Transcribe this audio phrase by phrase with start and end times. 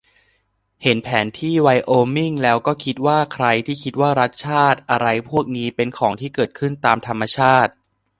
[0.83, 7.71] เห็นแผนที่ไวโอมิงแล้วก็คิดว่า ใครที่คิดว่ารัฐชาติอะไรพวกนี้เป็นของที่เกิดขึ้นตามธรรมชาติ